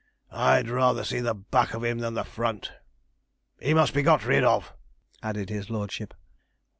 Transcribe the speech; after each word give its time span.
I'd 0.31 0.67
rather 0.67 1.03
see 1.03 1.19
the 1.19 1.35
back 1.35 1.75
of 1.75 1.83
him 1.83 1.99
than 1.99 2.15
the 2.15 2.23
front. 2.23 2.71
He 3.61 3.75
must 3.75 3.93
be 3.93 4.01
got 4.01 4.25
rid 4.25 4.43
of,' 4.43 4.73
added 5.21 5.49
his 5.51 5.69
lordship. 5.69 6.15